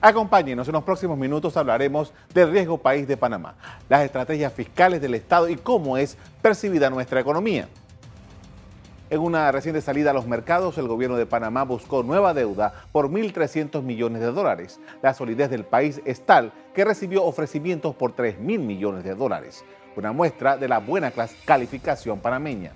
[0.00, 3.54] Acompáñenos, en los próximos minutos hablaremos del riesgo país de Panamá,
[3.88, 7.68] las estrategias fiscales del Estado y cómo es percibida nuestra economía.
[9.08, 13.08] En una reciente salida a los mercados, el gobierno de Panamá buscó nueva deuda por
[13.08, 14.80] 1.300 millones de dólares.
[15.00, 19.64] La solidez del país es tal que recibió ofrecimientos por 3.000 millones de dólares,
[19.96, 21.12] una muestra de la buena
[21.44, 22.72] calificación panameña.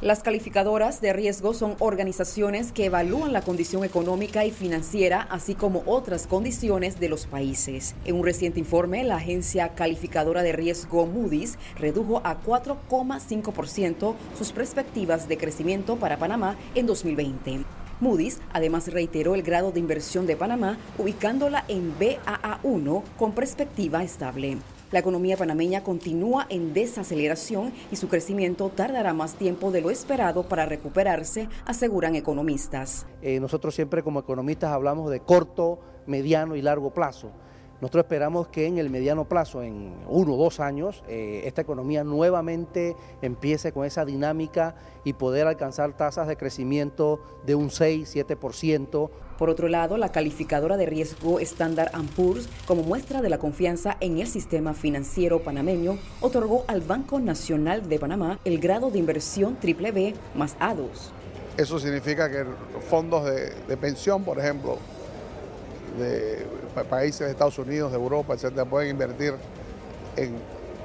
[0.00, 5.82] Las calificadoras de riesgo son organizaciones que evalúan la condición económica y financiera, así como
[5.84, 7.94] otras condiciones de los países.
[8.06, 15.28] En un reciente informe, la agencia calificadora de riesgo Moody's redujo a 4,5% sus perspectivas
[15.28, 17.60] de crecimiento para Panamá en 2020.
[18.00, 24.56] Moody's además reiteró el grado de inversión de Panamá, ubicándola en BAA1 con perspectiva estable.
[24.92, 30.42] La economía panameña continúa en desaceleración y su crecimiento tardará más tiempo de lo esperado
[30.42, 33.06] para recuperarse, aseguran economistas.
[33.22, 37.30] Eh, nosotros siempre como economistas hablamos de corto, mediano y largo plazo.
[37.80, 42.02] Nosotros esperamos que en el mediano plazo, en uno o dos años, eh, esta economía
[42.02, 49.08] nuevamente empiece con esa dinámica y poder alcanzar tasas de crecimiento de un 6-7%.
[49.40, 54.18] Por otro lado, la calificadora de riesgo Standard Poor's, como muestra de la confianza en
[54.18, 59.92] el sistema financiero panameño, otorgó al Banco Nacional de Panamá el grado de inversión triple
[59.92, 60.88] B más A2.
[61.56, 62.44] Eso significa que
[62.90, 64.76] fondos de, pensión, por ejemplo,
[65.98, 66.44] de
[66.90, 69.32] países de Estados Unidos, de Europa, etcétera, pueden invertir
[70.18, 70.34] en,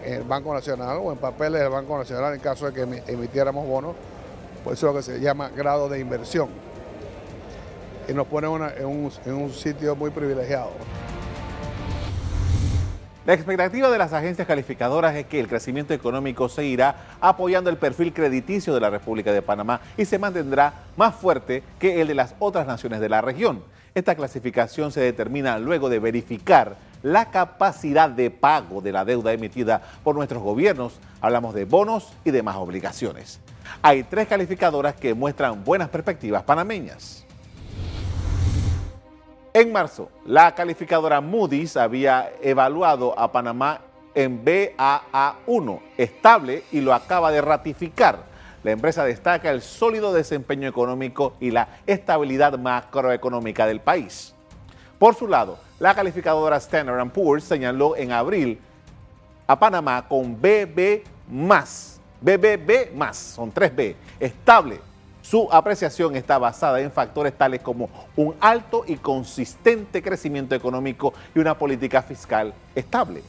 [0.06, 3.98] el Banco Nacional o en papeles del Banco Nacional en caso de que emitiéramos bonos,
[4.64, 6.48] por eso es lo que se llama grado de inversión.
[8.08, 10.72] Y nos pone en, un, en un sitio muy privilegiado.
[13.26, 18.14] La expectativa de las agencias calificadoras es que el crecimiento económico seguirá apoyando el perfil
[18.14, 22.36] crediticio de la República de Panamá y se mantendrá más fuerte que el de las
[22.38, 23.64] otras naciones de la región.
[23.96, 29.82] Esta clasificación se determina luego de verificar la capacidad de pago de la deuda emitida
[30.04, 31.00] por nuestros gobiernos.
[31.20, 33.40] Hablamos de bonos y demás obligaciones.
[33.82, 37.25] Hay tres calificadoras que muestran buenas perspectivas panameñas.
[39.56, 43.80] En marzo, la calificadora Moody's había evaluado a Panamá
[44.14, 51.36] en BAA1, estable, y lo acaba de ratificar la empresa destaca el sólido desempeño económico
[51.40, 54.34] y la estabilidad macroeconómica del país.
[55.00, 58.60] Por su lado, la calificadora Standard Poor's señaló en abril
[59.48, 61.04] a Panamá con BB
[62.20, 64.82] BBB son 3B, estable.
[65.26, 71.40] Su apreciación está basada en factores tales como un alto y consistente crecimiento económico y
[71.40, 73.24] una política fiscal estable.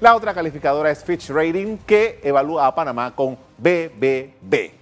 [0.00, 4.72] La otra calificadora es Fitch Rating, que evalúa a Panamá con BBB.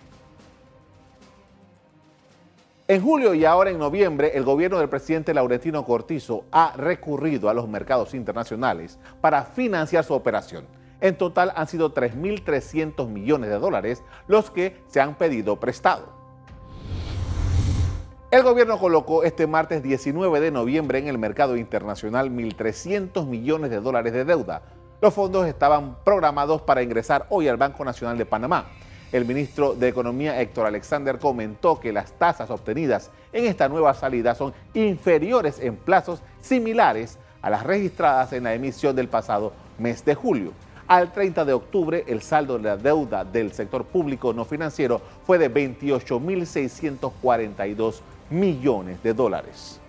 [2.88, 7.54] En julio y ahora en noviembre, el gobierno del presidente Laurentino Cortizo ha recurrido a
[7.54, 10.66] los mercados internacionales para financiar su operación.
[11.00, 16.17] En total han sido 3.300 millones de dólares los que se han pedido prestado.
[18.30, 23.80] El gobierno colocó este martes 19 de noviembre en el mercado internacional 1.300 millones de
[23.80, 24.60] dólares de deuda,
[25.00, 28.66] los fondos estaban programados para ingresar hoy al Banco Nacional de Panamá.
[29.12, 34.34] El ministro de Economía Héctor Alexander comentó que las tasas obtenidas en esta nueva salida
[34.34, 40.14] son inferiores en plazos similares a las registradas en la emisión del pasado mes de
[40.14, 40.52] julio.
[40.86, 45.38] Al 30 de octubre, el saldo de la deuda del sector público no financiero fue
[45.38, 49.80] de 28.642 millones de dólares.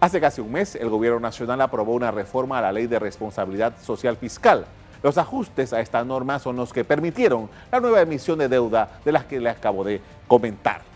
[0.00, 3.74] Hace casi un mes, el gobierno nacional aprobó una reforma a la ley de responsabilidad
[3.80, 4.66] social fiscal.
[5.02, 9.12] Los ajustes a esta norma son los que permitieron la nueva emisión de deuda de
[9.12, 10.93] las que le acabo de comentar.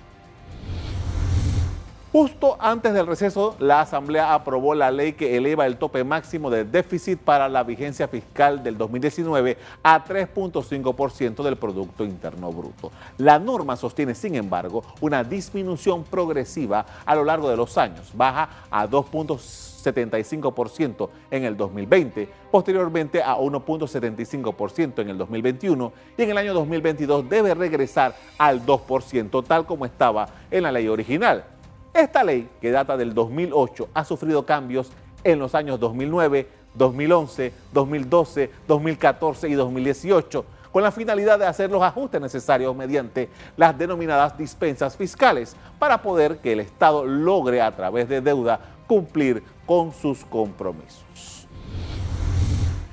[2.11, 6.65] Justo antes del receso, la Asamblea aprobó la ley que eleva el tope máximo de
[6.65, 12.91] déficit para la vigencia fiscal del 2019 a 3.5% del Producto Interno Bruto.
[13.19, 18.11] La norma sostiene, sin embargo, una disminución progresiva a lo largo de los años.
[18.15, 26.39] Baja a 2.75% en el 2020, posteriormente a 1.75% en el 2021 y en el
[26.39, 31.58] año 2022 debe regresar al 2%, tal como estaba en la ley original.
[31.93, 34.91] Esta ley, que data del 2008, ha sufrido cambios
[35.25, 41.83] en los años 2009, 2011, 2012, 2014 y 2018, con la finalidad de hacer los
[41.83, 48.09] ajustes necesarios mediante las denominadas dispensas fiscales para poder que el Estado logre a través
[48.09, 51.49] de deuda cumplir con sus compromisos.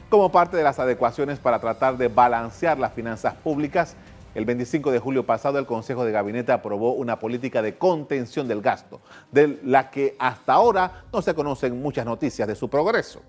[0.09, 3.95] Como parte de las adecuaciones para tratar de balancear las finanzas públicas,
[4.35, 8.61] El 25 de julio pasado el Consejo de Gabinete aprobó una política de contención del
[8.61, 8.99] gasto,
[9.31, 13.21] de la que hasta ahora no se conocen muchas noticias de su progreso.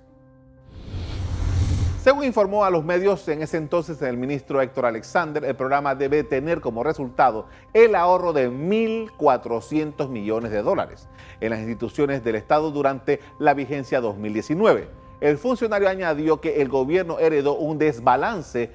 [2.02, 6.24] Según informó a los medios en ese entonces el ministro Héctor Alexander, el programa debe
[6.24, 11.08] tener como resultado el ahorro de 1.400 millones de dólares
[11.40, 14.88] en las instituciones del Estado durante la vigencia 2019.
[15.20, 18.70] El funcionario añadió que el gobierno heredó un desbalance,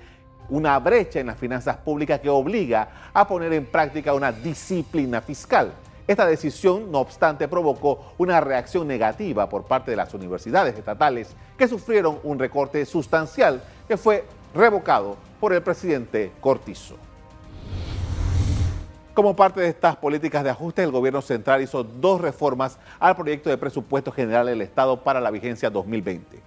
[0.49, 5.71] una brecha en las finanzas públicas que obliga a poner en práctica una disciplina fiscal.
[6.07, 11.67] Esta decisión, no obstante, provocó una reacción negativa por parte de las universidades estatales que
[11.67, 16.97] sufrieron un recorte sustancial que fue revocado por el presidente Cortizo.
[19.13, 23.49] Como parte de estas políticas de ajuste, el gobierno central hizo dos reformas al proyecto
[23.49, 26.41] de presupuesto general del Estado para la vigencia 2020.